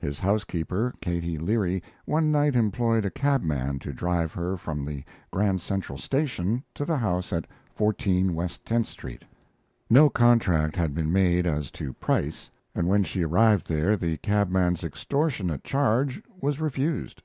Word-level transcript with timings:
His 0.00 0.18
housekeeper, 0.18 0.92
Katie 1.00 1.38
Leary, 1.38 1.84
one 2.04 2.32
night 2.32 2.56
employed 2.56 3.04
a 3.04 3.12
cabman 3.12 3.78
to 3.78 3.92
drive 3.92 4.32
her 4.32 4.56
from 4.56 4.84
the 4.84 5.04
Grand 5.30 5.60
Central 5.60 5.96
Station 5.96 6.64
to 6.74 6.84
the 6.84 6.96
house 6.96 7.32
at 7.32 7.46
14 7.72 8.34
West 8.34 8.66
Tenth 8.66 8.88
Street. 8.88 9.24
No 9.88 10.10
contract 10.10 10.74
had 10.74 10.96
been 10.96 11.12
made 11.12 11.46
as 11.46 11.70
to 11.78 11.92
price, 11.92 12.50
and 12.74 12.88
when 12.88 13.04
she 13.04 13.24
arrived 13.24 13.68
there 13.68 13.96
the 13.96 14.16
cabman's 14.16 14.82
extortionate 14.82 15.62
charge 15.62 16.20
was 16.40 16.58
refused. 16.60 17.22